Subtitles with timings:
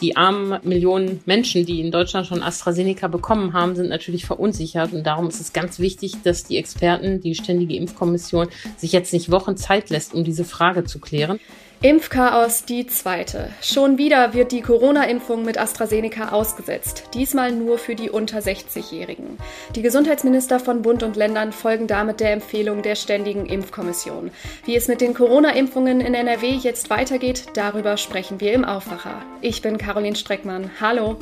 [0.00, 4.92] Die armen Millionen Menschen, die in Deutschland schon AstraZeneca bekommen haben, sind natürlich verunsichert.
[4.92, 9.30] Und darum ist es ganz wichtig, dass die Experten, die Ständige Impfkommission, sich jetzt nicht
[9.30, 11.40] Wochen Zeit lässt, um diese Frage zu klären.
[11.80, 13.50] Impfchaos die zweite.
[13.62, 17.04] Schon wieder wird die Corona-Impfung mit AstraZeneca ausgesetzt.
[17.14, 19.38] Diesmal nur für die unter 60-Jährigen.
[19.76, 24.32] Die Gesundheitsminister von Bund und Ländern folgen damit der Empfehlung der Ständigen Impfkommission.
[24.64, 29.22] Wie es mit den Corona-Impfungen in NRW jetzt weitergeht, darüber sprechen wir im Aufwacher.
[29.40, 30.72] Ich bin Caroline Streckmann.
[30.80, 31.16] Hallo.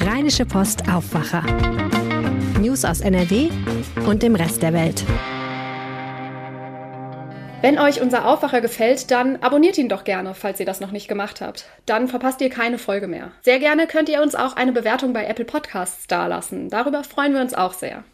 [0.00, 1.44] Rheinische Post Aufwacher.
[2.60, 3.48] News aus NRW
[4.06, 5.04] und dem Rest der Welt.
[7.60, 11.08] Wenn euch unser Aufwacher gefällt, dann abonniert ihn doch gerne, falls ihr das noch nicht
[11.08, 11.66] gemacht habt.
[11.86, 13.32] Dann verpasst ihr keine Folge mehr.
[13.42, 16.68] Sehr gerne könnt ihr uns auch eine Bewertung bei Apple Podcasts dalassen.
[16.68, 18.04] Darüber freuen wir uns auch sehr.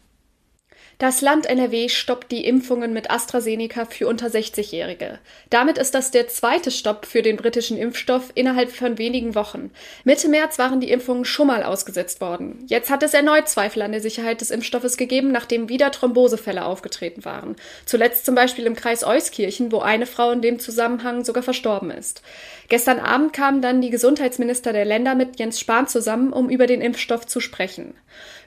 [0.97, 5.19] Das Land NRW stoppt die Impfungen mit AstraZeneca für unter 60-Jährige.
[5.49, 9.71] Damit ist das der zweite Stopp für den britischen Impfstoff innerhalb von wenigen Wochen.
[10.05, 12.63] Mitte März waren die Impfungen schon mal ausgesetzt worden.
[12.67, 17.25] Jetzt hat es erneut Zweifel an der Sicherheit des Impfstoffes gegeben, nachdem wieder Thrombosefälle aufgetreten
[17.25, 17.57] waren.
[17.85, 22.21] Zuletzt zum Beispiel im Kreis Euskirchen, wo eine Frau in dem Zusammenhang sogar verstorben ist.
[22.69, 26.81] Gestern Abend kamen dann die Gesundheitsminister der Länder mit Jens Spahn zusammen, um über den
[26.81, 27.95] Impfstoff zu sprechen.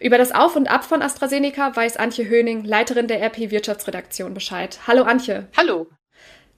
[0.01, 4.79] Über das Auf und Ab von AstraZeneca weiß Antje Höning, Leiterin der RP Wirtschaftsredaktion, Bescheid.
[4.87, 5.49] Hallo Antje.
[5.57, 5.89] Hallo.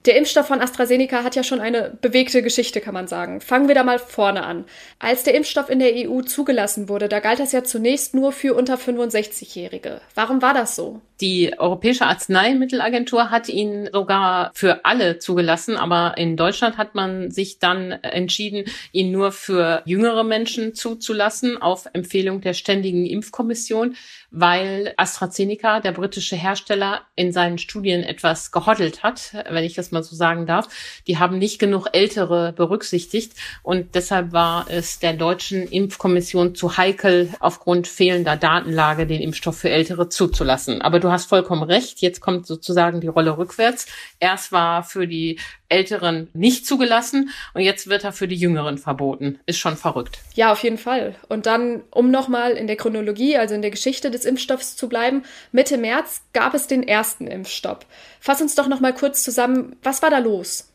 [0.05, 3.39] Der Impfstoff von AstraZeneca hat ja schon eine bewegte Geschichte, kann man sagen.
[3.39, 4.65] Fangen wir da mal vorne an.
[4.97, 8.55] Als der Impfstoff in der EU zugelassen wurde, da galt das ja zunächst nur für
[8.55, 10.01] unter 65-Jährige.
[10.15, 11.01] Warum war das so?
[11.21, 17.59] Die Europäische Arzneimittelagentur hat ihn sogar für alle zugelassen, aber in Deutschland hat man sich
[17.59, 23.95] dann entschieden, ihn nur für jüngere Menschen zuzulassen, auf Empfehlung der Ständigen Impfkommission,
[24.31, 30.03] weil AstraZeneca, der britische Hersteller, in seinen Studien etwas gehoddelt hat, wenn ich das mal
[30.03, 30.67] so sagen darf.
[31.07, 37.29] Die haben nicht genug Ältere berücksichtigt und deshalb war es der deutschen Impfkommission zu heikel,
[37.39, 40.81] aufgrund fehlender Datenlage den Impfstoff für Ältere zuzulassen.
[40.81, 42.01] Aber du hast vollkommen recht.
[42.01, 43.87] Jetzt kommt sozusagen die Rolle rückwärts.
[44.19, 45.39] Erst war für die
[45.71, 49.39] Älteren nicht zugelassen und jetzt wird er für die Jüngeren verboten.
[49.45, 50.19] Ist schon verrückt.
[50.35, 51.15] Ja, auf jeden Fall.
[51.29, 55.23] Und dann, um nochmal in der Chronologie, also in der Geschichte des Impfstoffs zu bleiben,
[55.51, 57.85] Mitte März gab es den ersten Impfstopp.
[58.19, 60.71] Fass uns doch nochmal kurz zusammen, was war da los?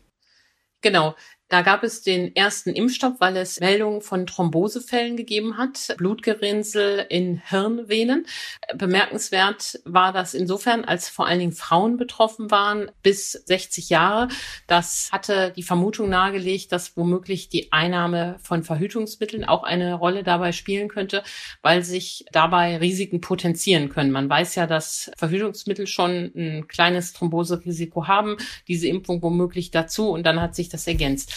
[0.80, 1.14] Genau.
[1.48, 7.40] Da gab es den ersten Impfstoff, weil es Meldungen von Thrombosefällen gegeben hat, Blutgerinnsel in
[7.48, 8.26] Hirnvenen.
[8.74, 14.26] Bemerkenswert war das insofern, als vor allen Dingen Frauen betroffen waren bis 60 Jahre.
[14.66, 20.50] Das hatte die Vermutung nahegelegt, dass womöglich die Einnahme von Verhütungsmitteln auch eine Rolle dabei
[20.50, 21.22] spielen könnte,
[21.62, 24.10] weil sich dabei Risiken potenzieren können.
[24.10, 28.36] Man weiß ja, dass Verhütungsmittel schon ein kleines Thromboserisiko haben,
[28.66, 31.34] diese Impfung womöglich dazu und dann hat sich das ergänzt.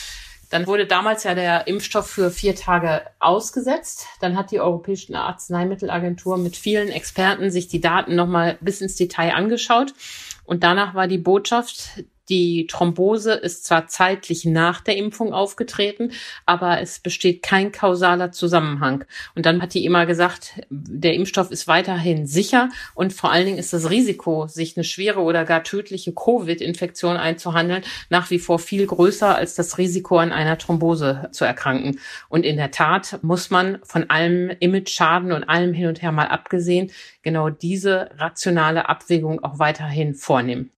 [0.50, 4.08] Dann wurde damals ja der Impfstoff für vier Tage ausgesetzt.
[4.20, 9.36] Dann hat die Europäische Arzneimittelagentur mit vielen Experten sich die Daten nochmal bis ins Detail
[9.36, 9.94] angeschaut.
[10.44, 16.12] Und danach war die Botschaft, die Thrombose ist zwar zeitlich nach der Impfung aufgetreten,
[16.46, 19.06] aber es besteht kein kausaler Zusammenhang.
[19.36, 23.58] Und dann hat die immer gesagt, der Impfstoff ist weiterhin sicher und vor allen Dingen
[23.58, 28.86] ist das Risiko, sich eine schwere oder gar tödliche Covid-Infektion einzuhandeln, nach wie vor viel
[28.86, 32.00] größer als das Risiko an einer Thrombose zu erkranken.
[32.30, 36.28] Und in der Tat muss man von allem Image-Schaden und allem hin und her mal
[36.28, 36.92] abgesehen
[37.22, 40.72] genau diese rationale Abwägung auch weiterhin vornehmen.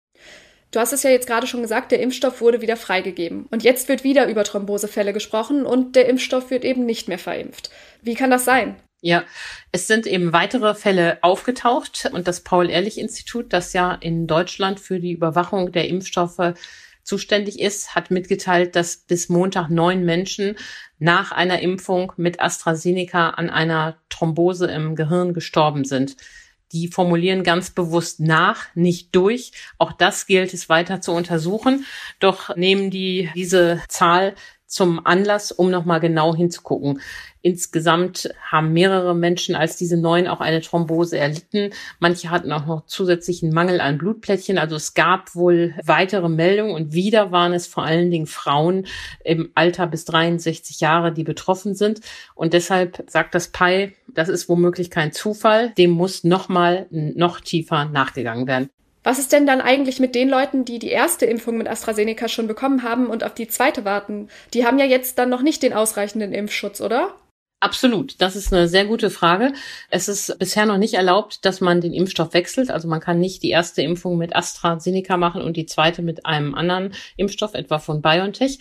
[0.70, 3.46] Du hast es ja jetzt gerade schon gesagt, der Impfstoff wurde wieder freigegeben.
[3.50, 7.70] Und jetzt wird wieder über Thrombosefälle gesprochen und der Impfstoff wird eben nicht mehr verimpft.
[8.02, 8.76] Wie kann das sein?
[9.02, 9.24] Ja,
[9.72, 15.12] es sind eben weitere Fälle aufgetaucht und das Paul-Ehrlich-Institut, das ja in Deutschland für die
[15.12, 16.54] Überwachung der Impfstoffe
[17.02, 20.56] zuständig ist, hat mitgeteilt, dass bis Montag neun Menschen
[20.98, 26.16] nach einer Impfung mit AstraZeneca an einer Thrombose im Gehirn gestorben sind
[26.72, 29.52] die formulieren ganz bewusst nach, nicht durch.
[29.78, 31.84] Auch das gilt es weiter zu untersuchen.
[32.18, 34.34] Doch nehmen die diese Zahl
[34.70, 37.00] zum Anlass, um nochmal genau hinzugucken.
[37.42, 41.70] Insgesamt haben mehrere Menschen als diese neun auch eine Thrombose erlitten.
[41.98, 44.58] Manche hatten auch noch zusätzlichen Mangel an Blutplättchen.
[44.58, 48.86] Also es gab wohl weitere Meldungen und wieder waren es vor allen Dingen Frauen
[49.24, 52.00] im Alter bis 63 Jahre, die betroffen sind.
[52.34, 55.70] Und deshalb sagt das PI, das ist womöglich kein Zufall.
[55.78, 58.70] Dem muss nochmal noch tiefer nachgegangen werden.
[59.02, 62.46] Was ist denn dann eigentlich mit den Leuten, die die erste Impfung mit AstraZeneca schon
[62.46, 64.28] bekommen haben und auf die zweite warten?
[64.52, 67.14] Die haben ja jetzt dann noch nicht den ausreichenden Impfschutz, oder?
[67.62, 69.52] Absolut, das ist eine sehr gute Frage.
[69.90, 72.70] Es ist bisher noch nicht erlaubt, dass man den Impfstoff wechselt.
[72.70, 76.54] Also man kann nicht die erste Impfung mit AstraZeneca machen und die zweite mit einem
[76.54, 78.60] anderen Impfstoff, etwa von BioNTech.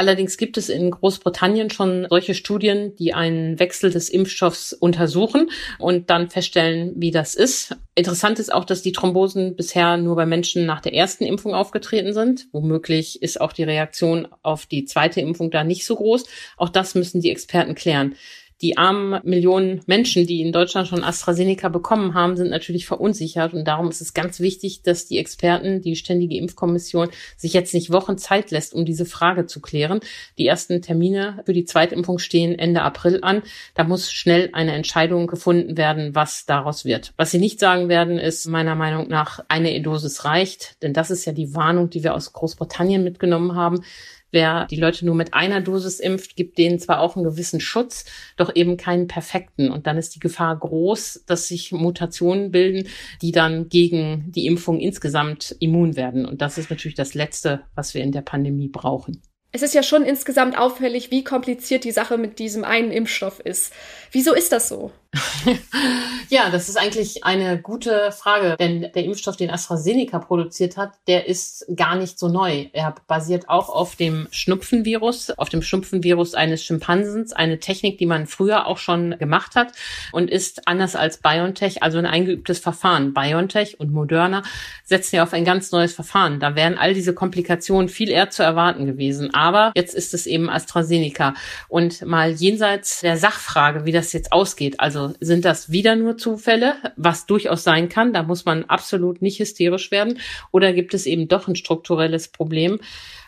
[0.00, 6.08] Allerdings gibt es in Großbritannien schon solche Studien, die einen Wechsel des Impfstoffs untersuchen und
[6.08, 7.76] dann feststellen, wie das ist.
[7.94, 12.14] Interessant ist auch, dass die Thrombosen bisher nur bei Menschen nach der ersten Impfung aufgetreten
[12.14, 12.46] sind.
[12.52, 16.24] Womöglich ist auch die Reaktion auf die zweite Impfung da nicht so groß.
[16.56, 18.14] Auch das müssen die Experten klären
[18.62, 23.54] die armen Millionen Menschen, die in Deutschland schon AstraZeneca bekommen haben, sind natürlich verunsichert.
[23.54, 27.90] Und darum ist es ganz wichtig, dass die Experten, die Ständige Impfkommission, sich jetzt nicht
[27.90, 30.00] Wochen Zeit lässt, um diese Frage zu klären.
[30.38, 33.42] Die ersten Termine für die Zweitimpfung stehen Ende April an.
[33.74, 37.12] Da muss schnell eine Entscheidung gefunden werden, was daraus wird.
[37.16, 40.82] Was sie nicht sagen werden, ist meiner Meinung nach, eine E-Dosis reicht.
[40.82, 43.82] Denn das ist ja die Warnung, die wir aus Großbritannien mitgenommen haben
[44.32, 48.04] Wer die Leute nur mit einer Dosis impft, gibt denen zwar auch einen gewissen Schutz,
[48.36, 49.70] doch eben keinen perfekten.
[49.70, 52.88] Und dann ist die Gefahr groß, dass sich Mutationen bilden,
[53.22, 56.26] die dann gegen die Impfung insgesamt immun werden.
[56.26, 59.20] Und das ist natürlich das Letzte, was wir in der Pandemie brauchen.
[59.52, 63.72] Es ist ja schon insgesamt auffällig, wie kompliziert die Sache mit diesem einen Impfstoff ist.
[64.12, 64.92] Wieso ist das so?
[66.28, 71.26] ja, das ist eigentlich eine gute Frage, denn der Impfstoff, den AstraZeneca produziert hat, der
[71.26, 72.68] ist gar nicht so neu.
[72.72, 78.26] Er basiert auch auf dem Schnupfenvirus, auf dem Schnupfenvirus eines Schimpansens, eine Technik, die man
[78.26, 79.72] früher auch schon gemacht hat
[80.12, 83.12] und ist anders als BioNTech, also ein eingeübtes Verfahren.
[83.12, 84.42] BioNTech und Moderna
[84.84, 86.38] setzen ja auf ein ganz neues Verfahren.
[86.38, 89.34] Da wären all diese Komplikationen viel eher zu erwarten gewesen.
[89.34, 91.34] Aber jetzt ist es eben AstraZeneca.
[91.68, 96.16] Und mal jenseits der Sachfrage, wie das jetzt ausgeht, also also sind das wieder nur
[96.16, 98.12] Zufälle, was durchaus sein kann.
[98.12, 100.18] Da muss man absolut nicht hysterisch werden.
[100.52, 102.80] Oder gibt es eben doch ein strukturelles Problem?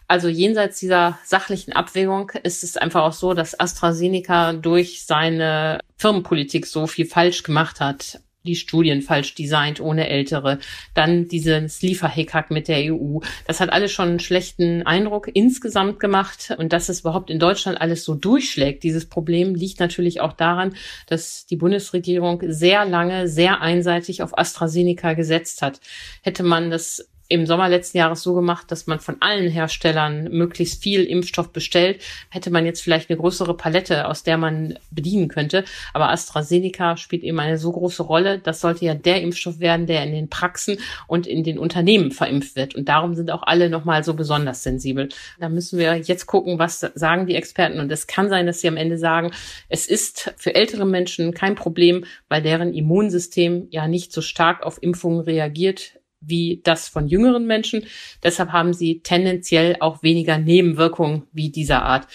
[0.08, 6.66] Also jenseits dieser sachlichen Abwägung ist es einfach auch so, dass AstraZeneca durch seine Firmenpolitik
[6.66, 10.58] so viel falsch gemacht hat die Studien falsch designt, ohne ältere,
[10.94, 13.18] dann dieses Lieferhickhack mit der EU.
[13.46, 16.54] Das hat alles schon einen schlechten Eindruck insgesamt gemacht.
[16.58, 20.74] Und dass es überhaupt in Deutschland alles so durchschlägt, dieses Problem liegt natürlich auch daran,
[21.06, 25.80] dass die Bundesregierung sehr lange, sehr einseitig auf AstraZeneca gesetzt hat.
[26.22, 30.82] Hätte man das im Sommer letzten Jahres so gemacht, dass man von allen Herstellern möglichst
[30.82, 35.64] viel Impfstoff bestellt, hätte man jetzt vielleicht eine größere Palette, aus der man bedienen könnte.
[35.94, 38.38] Aber AstraZeneca spielt eben eine so große Rolle.
[38.38, 40.76] Das sollte ja der Impfstoff werden, der in den Praxen
[41.06, 42.74] und in den Unternehmen verimpft wird.
[42.74, 45.08] Und darum sind auch alle nochmal so besonders sensibel.
[45.40, 47.80] Da müssen wir jetzt gucken, was sagen die Experten.
[47.80, 49.30] Und es kann sein, dass sie am Ende sagen,
[49.70, 54.82] es ist für ältere Menschen kein Problem, weil deren Immunsystem ja nicht so stark auf
[54.82, 55.94] Impfungen reagiert
[56.24, 57.84] wie das von jüngeren Menschen.
[58.22, 62.06] Deshalb haben sie tendenziell auch weniger Nebenwirkungen wie dieser Art.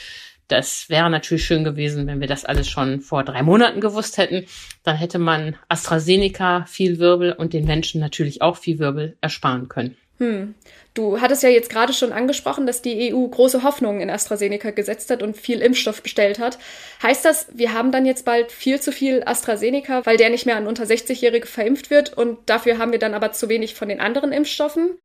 [0.47, 4.45] Das wäre natürlich schön gewesen, wenn wir das alles schon vor drei Monaten gewusst hätten.
[4.83, 9.97] Dann hätte man AstraZeneca viel Wirbel und den Menschen natürlich auch viel Wirbel ersparen können.
[10.19, 10.55] Hm.
[10.93, 15.11] Du hattest ja jetzt gerade schon angesprochen, dass die EU große Hoffnungen in AstraZeneca gesetzt
[15.11, 16.57] hat und viel Impfstoff bestellt hat.
[17.03, 20.57] Heißt das, wir haben dann jetzt bald viel zu viel AstraZeneca, weil der nicht mehr
[20.57, 23.99] an unter 60-Jährige verimpft wird und dafür haben wir dann aber zu wenig von den
[23.99, 24.97] anderen Impfstoffen?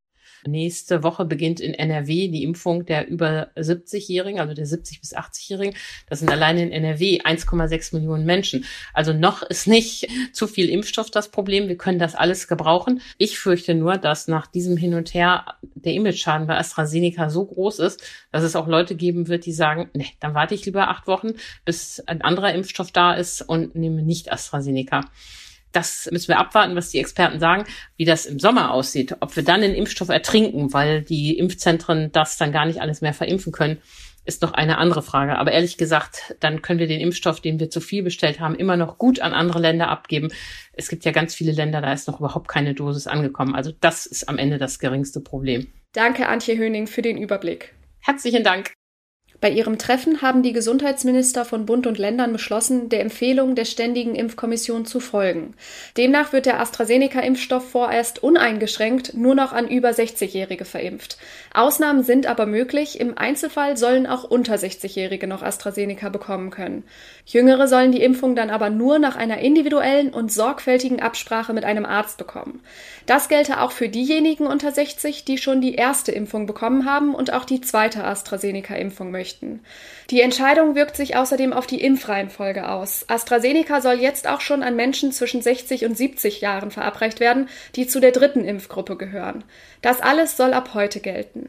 [0.47, 5.75] Nächste Woche beginnt in NRW die Impfung der über 70-Jährigen, also der 70 bis 80-Jährigen.
[6.09, 8.65] Das sind alleine in NRW 1,6 Millionen Menschen.
[8.93, 11.69] Also noch ist nicht zu viel Impfstoff das Problem.
[11.69, 13.01] Wir können das alles gebrauchen.
[13.19, 17.79] Ich fürchte nur, dass nach diesem Hin und Her der Image-Schaden bei AstraZeneca so groß
[17.79, 18.03] ist,
[18.33, 21.35] dass es auch Leute geben wird, die sagen, nee, dann warte ich lieber acht Wochen,
[21.65, 25.03] bis ein anderer Impfstoff da ist und nehme nicht AstraZeneca.
[25.73, 27.65] Das müssen wir abwarten, was die Experten sagen,
[27.97, 29.17] wie das im Sommer aussieht.
[29.21, 33.15] Ob wir dann den Impfstoff ertrinken, weil die Impfzentren das dann gar nicht alles mehr
[33.15, 33.79] verimpfen können,
[34.25, 35.39] ist noch eine andere Frage.
[35.39, 38.77] Aber ehrlich gesagt, dann können wir den Impfstoff, den wir zu viel bestellt haben, immer
[38.77, 40.29] noch gut an andere Länder abgeben.
[40.73, 43.55] Es gibt ja ganz viele Länder, da ist noch überhaupt keine Dosis angekommen.
[43.55, 45.73] Also das ist am Ende das geringste Problem.
[45.93, 47.75] Danke, Antje Höning, für den Überblick.
[48.01, 48.73] Herzlichen Dank.
[49.43, 54.15] Bei ihrem Treffen haben die Gesundheitsminister von Bund und Ländern beschlossen, der Empfehlung der Ständigen
[54.15, 55.55] Impfkommission zu folgen.
[55.97, 61.17] Demnach wird der AstraZeneca-Impfstoff vorerst uneingeschränkt nur noch an über 60-Jährige verimpft.
[61.55, 62.99] Ausnahmen sind aber möglich.
[62.99, 66.85] Im Einzelfall sollen auch unter 60-Jährige noch AstraZeneca bekommen können.
[67.27, 71.85] Jüngere sollen die Impfung dann aber nur nach einer individuellen und sorgfältigen Absprache mit einem
[71.85, 72.61] Arzt bekommen.
[73.05, 77.33] Das gelte auch für diejenigen unter 60, die schon die erste Impfung bekommen haben und
[77.35, 79.61] auch die zweite AstraZeneca-Impfung möchten.
[80.09, 83.05] Die Entscheidung wirkt sich außerdem auf die Impfreihenfolge aus.
[83.09, 87.87] AstraZeneca soll jetzt auch schon an Menschen zwischen 60 und 70 Jahren verabreicht werden, die
[87.87, 89.45] zu der dritten Impfgruppe gehören.
[89.83, 91.42] Das alles soll ab heute gelten.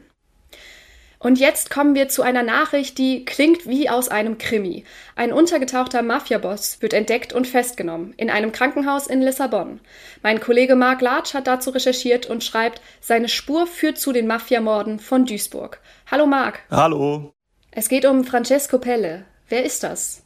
[1.24, 4.84] Und jetzt kommen wir zu einer Nachricht, die klingt wie aus einem Krimi.
[5.16, 9.80] Ein untergetauchter Mafiaboss wird entdeckt und festgenommen in einem Krankenhaus in Lissabon.
[10.22, 14.98] Mein Kollege Mark Larch hat dazu recherchiert und schreibt, seine Spur führt zu den Mafiamorden
[14.98, 15.80] von Duisburg.
[16.10, 16.60] Hallo Mark.
[16.70, 17.32] Hallo.
[17.70, 19.24] Es geht um Francesco Pelle.
[19.48, 20.24] Wer ist das?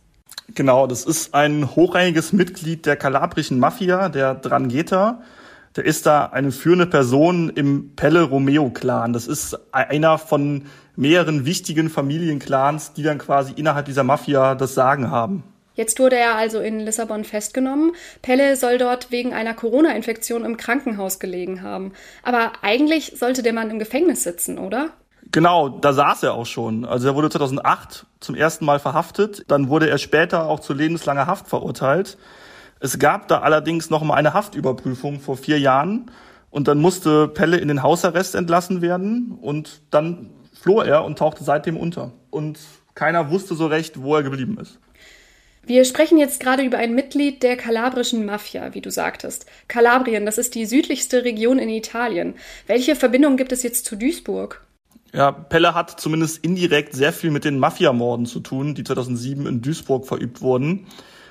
[0.53, 5.23] Genau, das ist ein hochrangiges Mitglied der kalabrischen Mafia, der Drangheta.
[5.77, 9.13] Der ist da eine führende Person im Pelle Romeo Clan.
[9.13, 10.67] Das ist einer von
[10.99, 15.45] mehreren wichtigen Familienclans, die dann quasi innerhalb dieser Mafia das Sagen haben.
[15.75, 17.93] Jetzt wurde er also in Lissabon festgenommen.
[18.21, 21.93] Pelle soll dort wegen einer Corona-Infektion im Krankenhaus gelegen haben.
[22.25, 24.91] Aber eigentlich sollte der Mann im Gefängnis sitzen, oder?
[25.31, 26.85] Genau, da saß er auch schon.
[26.85, 29.45] Also er wurde 2008 zum ersten Mal verhaftet.
[29.47, 32.19] Dann wurde er später auch zu lebenslanger Haft verurteilt.
[32.81, 36.11] Es gab da allerdings noch mal eine Haftüberprüfung vor vier Jahren.
[36.51, 39.39] Und dann musste Pelle in den Hausarrest entlassen werden.
[39.41, 42.13] Und dann floh er und tauchte seitdem unter.
[42.31, 42.59] Und
[42.95, 44.79] keiner wusste so recht, wo er geblieben ist.
[45.65, 49.45] Wir sprechen jetzt gerade über ein Mitglied der kalabrischen Mafia, wie du sagtest.
[49.69, 52.35] Kalabrien, das ist die südlichste Region in Italien.
[52.67, 54.65] Welche Verbindung gibt es jetzt zu Duisburg?
[55.13, 59.61] Ja, Pelle hat zumindest indirekt sehr viel mit den Mafiamorden zu tun, die 2007 in
[59.61, 60.87] Duisburg verübt wurden.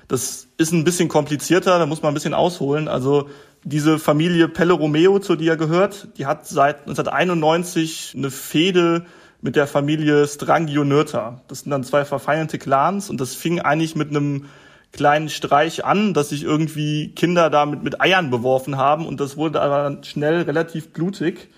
[0.07, 2.88] Das ist ein bisschen komplizierter, da muss man ein bisschen ausholen.
[2.88, 3.29] Also
[3.67, 9.05] diese Familie Pelle Romeo, zu der er gehört, die hat seit 1991 eine Fehde
[9.41, 11.41] mit der Familie Strangio-Nürta.
[11.50, 14.45] Das sind dann zwei verfeindete Clans und das fing eigentlich mit einem
[14.93, 19.62] kleinen Streich an, dass sich irgendwie Kinder damit mit Eiern beworfen haben und das wurde
[19.62, 21.50] aber dann schnell relativ blutig.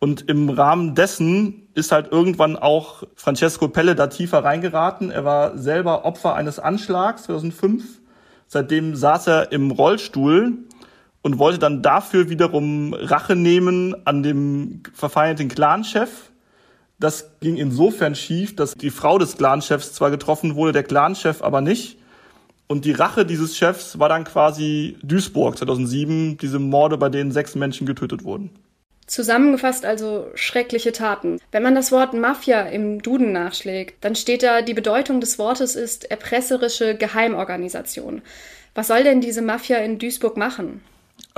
[0.00, 5.10] Und im Rahmen dessen ist halt irgendwann auch Francesco Pelle da tiefer reingeraten.
[5.10, 7.84] Er war selber Opfer eines Anschlags 2005.
[8.46, 10.58] Seitdem saß er im Rollstuhl
[11.28, 16.30] und wollte dann dafür wiederum Rache nehmen an dem verfeindeten Clanchef.
[16.98, 21.60] Das ging insofern schief, dass die Frau des Clanchefs zwar getroffen wurde, der Clanchef aber
[21.60, 21.98] nicht.
[22.66, 27.54] Und die Rache dieses Chefs war dann quasi Duisburg 2007, diese Morde, bei denen sechs
[27.54, 28.48] Menschen getötet wurden.
[29.06, 31.38] Zusammengefasst also schreckliche Taten.
[31.52, 35.76] Wenn man das Wort Mafia im Duden nachschlägt, dann steht da, die Bedeutung des Wortes
[35.76, 38.22] ist erpresserische Geheimorganisation.
[38.74, 40.80] Was soll denn diese Mafia in Duisburg machen?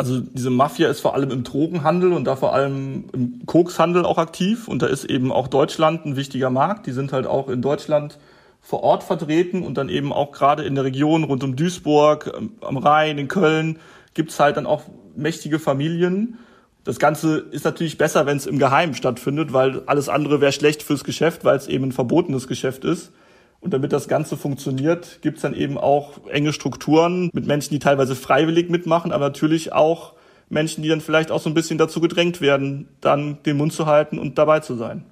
[0.00, 4.16] Also diese Mafia ist vor allem im Drogenhandel und da vor allem im Kokshandel auch
[4.16, 4.66] aktiv.
[4.66, 6.86] Und da ist eben auch Deutschland ein wichtiger Markt.
[6.86, 8.18] Die sind halt auch in Deutschland
[8.62, 12.52] vor Ort vertreten und dann eben auch gerade in der Region rund um Duisburg, ähm,
[12.62, 13.78] am Rhein, in Köln
[14.14, 14.84] gibt's halt dann auch
[15.16, 16.38] mächtige Familien.
[16.84, 20.82] Das Ganze ist natürlich besser, wenn es im Geheimen stattfindet, weil alles andere wäre schlecht
[20.82, 23.12] fürs Geschäft, weil es eben ein verbotenes Geschäft ist.
[23.60, 28.16] Und damit das Ganze funktioniert, gibt's dann eben auch enge Strukturen mit Menschen, die teilweise
[28.16, 30.14] freiwillig mitmachen, aber natürlich auch
[30.48, 33.86] Menschen, die dann vielleicht auch so ein bisschen dazu gedrängt werden, dann den Mund zu
[33.86, 35.04] halten und dabei zu sein.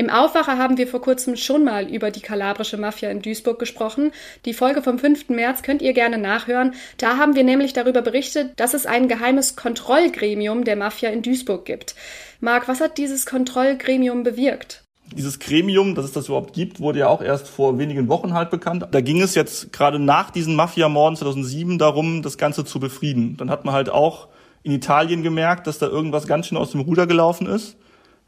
[0.00, 4.12] Im Aufwacher haben wir vor kurzem schon mal über die kalabrische Mafia in Duisburg gesprochen.
[4.46, 5.28] Die Folge vom 5.
[5.28, 6.72] März könnt ihr gerne nachhören.
[6.96, 11.66] Da haben wir nämlich darüber berichtet, dass es ein geheimes Kontrollgremium der Mafia in Duisburg
[11.66, 11.94] gibt.
[12.40, 14.84] Marc, was hat dieses Kontrollgremium bewirkt?
[15.16, 18.50] Dieses Gremium, dass es das überhaupt gibt, wurde ja auch erst vor wenigen Wochen halt
[18.50, 18.86] bekannt.
[18.90, 23.36] Da ging es jetzt gerade nach diesen Mafia-Morden 2007 darum, das Ganze zu befrieden.
[23.36, 24.28] Dann hat man halt auch
[24.62, 27.76] in Italien gemerkt, dass da irgendwas ganz schön aus dem Ruder gelaufen ist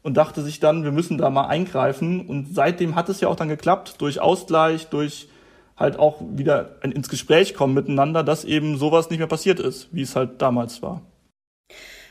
[0.01, 2.27] und dachte sich dann, wir müssen da mal eingreifen.
[2.27, 5.29] Und seitdem hat es ja auch dann geklappt, durch Ausgleich, durch
[5.77, 10.01] halt auch wieder ins Gespräch kommen miteinander, dass eben sowas nicht mehr passiert ist, wie
[10.01, 11.01] es halt damals war.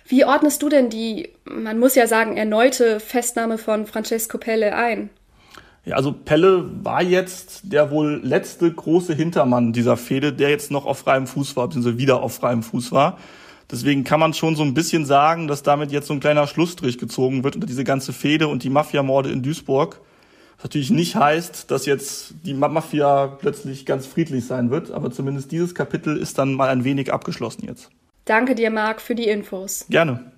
[0.06, 5.10] Wie ordnest du denn die, man muss ja sagen, erneute Festnahme von Francesco Pelle ein?
[5.84, 10.86] Ja, also Pelle war jetzt der wohl letzte große Hintermann dieser Fehde, der jetzt noch
[10.86, 13.18] auf freiem Fuß war, beziehungsweise wieder auf freiem Fuß war.
[13.70, 16.98] Deswegen kann man schon so ein bisschen sagen, dass damit jetzt so ein kleiner Schlussstrich
[16.98, 20.00] gezogen wird unter diese ganze Fehde und die Mafiamorde in Duisburg.
[20.56, 25.50] Was natürlich nicht heißt, dass jetzt die Mafia plötzlich ganz friedlich sein wird, aber zumindest
[25.50, 27.90] dieses Kapitel ist dann mal ein wenig abgeschlossen jetzt.
[28.24, 29.86] Danke dir, Marc, für die Infos.
[29.88, 30.32] Gerne.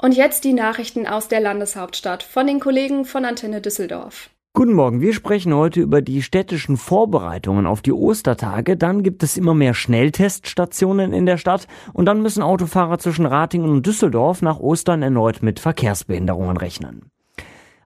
[0.00, 4.30] Und jetzt die Nachrichten aus der Landeshauptstadt von den Kollegen von Antenne Düsseldorf.
[4.54, 8.76] Guten Morgen, wir sprechen heute über die städtischen Vorbereitungen auf die Ostertage.
[8.76, 13.70] Dann gibt es immer mehr Schnellteststationen in der Stadt und dann müssen Autofahrer zwischen Ratingen
[13.70, 17.10] und Düsseldorf nach Ostern erneut mit Verkehrsbehinderungen rechnen.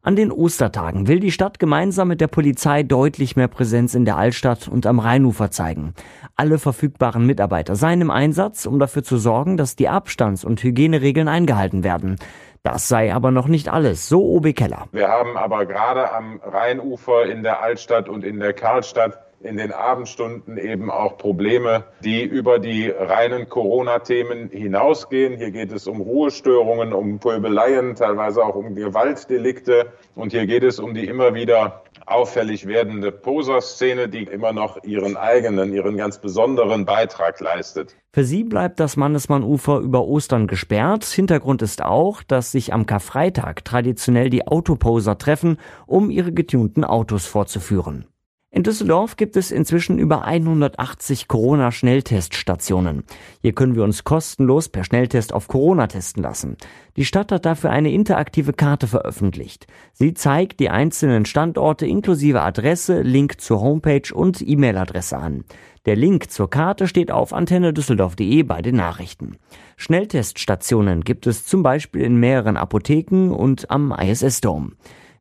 [0.05, 4.17] An den Ostertagen will die Stadt gemeinsam mit der Polizei deutlich mehr Präsenz in der
[4.17, 5.95] Altstadt und am Rheinufer zeigen.
[6.35, 11.29] Alle verfügbaren Mitarbeiter seien im Einsatz, um dafür zu sorgen, dass die Abstands- und Hygieneregeln
[11.29, 12.17] eingehalten werden.
[12.65, 14.89] Das sei aber noch nicht alles, so Obi Keller.
[14.91, 19.73] Wir haben aber gerade am Rheinufer in der Altstadt und in der Karlstadt in den
[19.73, 25.37] Abendstunden eben auch Probleme, die über die reinen Corona-Themen hinausgehen.
[25.37, 29.93] Hier geht es um Ruhestörungen, um Pöbeleien, teilweise auch um Gewaltdelikte.
[30.15, 35.17] Und hier geht es um die immer wieder auffällig werdende Poser-Szene, die immer noch ihren
[35.17, 37.97] eigenen, ihren ganz besonderen Beitrag leistet.
[38.13, 41.05] Für sie bleibt das Mannesmann-Ufer über Ostern gesperrt.
[41.05, 47.27] Hintergrund ist auch, dass sich am Karfreitag traditionell die Autoposer treffen, um ihre getunten Autos
[47.27, 48.07] vorzuführen.
[48.55, 53.05] In Düsseldorf gibt es inzwischen über 180 Corona-Schnellteststationen.
[53.41, 56.59] Hier können wir uns kostenlos per Schnelltest auf Corona testen lassen.
[56.97, 59.69] Die Stadt hat dafür eine interaktive Karte veröffentlicht.
[59.95, 65.45] Sie zeigt die einzelnen Standorte inklusive Adresse, Link zur Homepage und E-Mail-Adresse an.
[65.87, 69.39] Der Link zur Karte steht auf antennedüsseldorf.de bei den Nachrichten.
[69.79, 74.75] Schnellteststationen gibt es zum Beispiel in mehreren Apotheken und am ISS-Dom.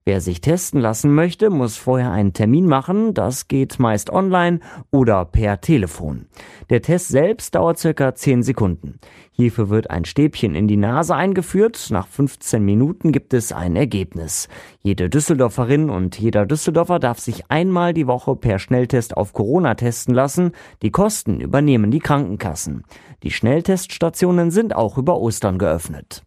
[0.04, 3.14] Wer sich testen lassen möchte, muss vorher einen Termin machen.
[3.14, 6.26] Das geht meist online oder per Telefon.
[6.72, 9.00] Der Test selbst dauert circa 10 Sekunden.
[9.32, 11.90] Hierfür wird ein Stäbchen in die Nase eingeführt.
[11.92, 14.50] Nach 15 Minuten gibt es ein Ergebnis.
[14.82, 20.16] Jede Düsseldorferin und jeder Düsseldorfer darf sich einmal die Woche per Schnelltest auf Corona testen
[20.16, 20.54] lassen.
[20.82, 22.86] Die Kosten übernehmen die Krankenkassen.
[23.22, 26.24] Die Schnellteststationen sind auch über Ostern geöffnet.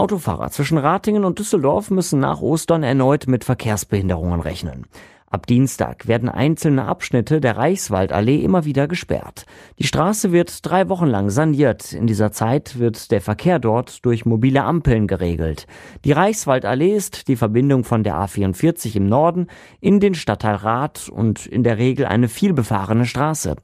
[0.00, 4.86] Autofahrer zwischen Ratingen und Düsseldorf müssen nach Ostern erneut mit Verkehrsbehinderungen rechnen.
[5.26, 9.44] Ab Dienstag werden einzelne Abschnitte der Reichswaldallee immer wieder gesperrt.
[9.78, 11.92] Die Straße wird drei Wochen lang saniert.
[11.92, 15.66] In dieser Zeit wird der Verkehr dort durch mobile Ampeln geregelt.
[16.06, 19.48] Die Reichswaldallee ist die Verbindung von der A44 im Norden
[19.80, 23.54] in den Stadtteil Rath und in der Regel eine vielbefahrene Straße.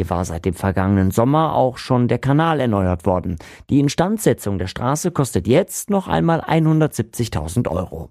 [0.00, 3.36] Hier war seit dem vergangenen Sommer auch schon der Kanal erneuert worden.
[3.68, 8.08] Die Instandsetzung der Straße kostet jetzt noch einmal 170.000 Euro.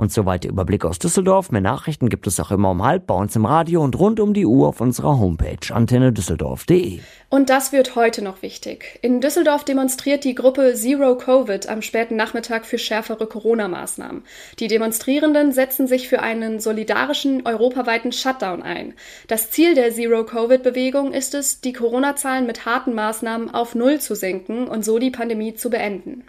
[0.00, 1.50] Und soweit der Überblick aus Düsseldorf.
[1.50, 4.32] Mehr Nachrichten gibt es auch immer um halb bei uns im Radio und rund um
[4.32, 7.00] die Uhr auf unserer Homepage antennedüsseldorf.de.
[7.28, 8.98] Und das wird heute noch wichtig.
[9.02, 14.22] In Düsseldorf demonstriert die Gruppe Zero Covid am späten Nachmittag für schärfere Corona-Maßnahmen.
[14.58, 18.94] Die Demonstrierenden setzen sich für einen solidarischen europaweiten Shutdown ein.
[19.28, 24.14] Das Ziel der Zero Covid-Bewegung ist es, die Corona-Zahlen mit harten Maßnahmen auf Null zu
[24.14, 26.24] senken und so die Pandemie zu beenden.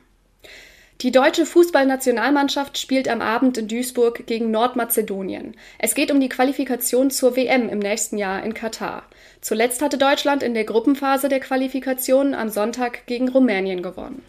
[1.01, 5.55] Die deutsche Fußballnationalmannschaft spielt am Abend in Duisburg gegen Nordmazedonien.
[5.79, 9.01] Es geht um die Qualifikation zur WM im nächsten Jahr in Katar.
[9.41, 14.21] Zuletzt hatte Deutschland in der Gruppenphase der Qualifikation am Sonntag gegen Rumänien gewonnen.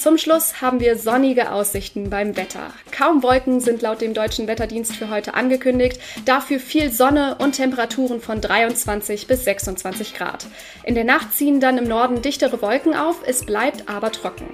[0.00, 2.72] Zum Schluss haben wir sonnige Aussichten beim Wetter.
[2.90, 8.22] Kaum Wolken sind laut dem deutschen Wetterdienst für heute angekündigt, dafür viel Sonne und Temperaturen
[8.22, 10.46] von 23 bis 26 Grad.
[10.84, 14.46] In der Nacht ziehen dann im Norden dichtere Wolken auf, es bleibt aber trocken.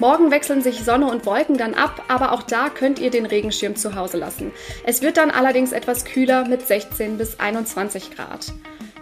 [0.00, 3.76] Morgen wechseln sich Sonne und Wolken dann ab, aber auch da könnt ihr den Regenschirm
[3.76, 4.50] zu Hause lassen.
[4.86, 8.46] Es wird dann allerdings etwas kühler mit 16 bis 21 Grad.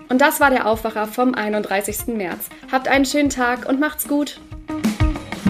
[0.09, 2.09] Und das war der Aufwacher vom 31.
[2.09, 2.48] März.
[2.72, 4.40] Habt einen schönen Tag und macht's gut.